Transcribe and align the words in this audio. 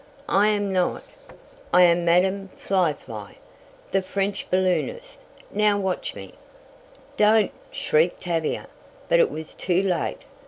I 0.29 0.47
am 0.47 0.73
not 0.73 1.03
I 1.71 1.83
am 1.83 2.03
Madam 2.03 2.47
Fly 2.47 2.91
Fly, 2.93 3.37
the 3.91 4.01
French 4.01 4.47
balloonist. 4.49 5.19
Now 5.51 5.79
watch 5.79 6.15
me!" 6.15 6.33
"Don't!" 7.17 7.51
shrieked 7.69 8.21
Tavia. 8.21 8.65
But 9.09 9.19
it 9.19 9.29
was 9.29 9.53
too 9.53 9.83
late. 9.83 10.23